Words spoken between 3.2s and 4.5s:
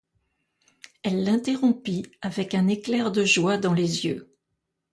joie dans les yeux.